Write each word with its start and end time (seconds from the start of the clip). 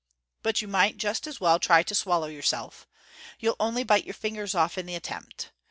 But 0.41 0.63
you 0.63 0.67
might 0.67 0.97
just 0.97 1.27
as 1.27 1.39
well 1.39 1.59
try 1.59 1.83
to 1.83 1.93
swallow 1.93 2.25
yourself. 2.25 2.87
You'll 3.39 3.55
only 3.59 3.83
bite 3.83 4.03
your 4.05 4.15
fingers 4.15 4.55
off 4.55 4.75
in 4.79 4.87
the 4.87 4.95
attempt. 4.95 5.51